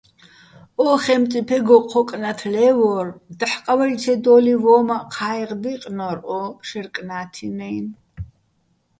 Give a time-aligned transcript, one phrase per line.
[0.85, 3.07] ო ხემწიფეგო ჴო კნათ ლე́ვვორ,
[3.39, 7.95] დაჰ̦ ყავეჲლჩედო́ლიჼ ვო́მაჸ ჴაეღ დი́ყნო́რ ო შეჲრ კნა́თინა́ჲნო̆.